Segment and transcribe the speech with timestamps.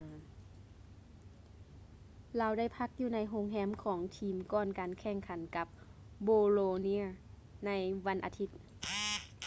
[2.39, 5.67] ລາວໄດ້ພັກຢູ່ໃນໂຮງແຮມຂອງທີມກ່ອນການແຂ່ງຂັນກັບ
[6.27, 7.03] bolonia
[7.65, 7.69] ໃນ
[8.05, 8.49] ວັນອາທິດ